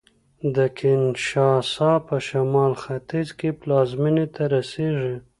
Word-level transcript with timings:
د 0.55 0.57
کینشاسا 0.77 1.91
په 2.07 2.15
شمال 2.27 2.73
ختیځ 2.83 3.27
کې 3.39 3.49
پلازمېنې 3.59 4.25
ته 4.35 4.43
رسېږي 4.55 5.15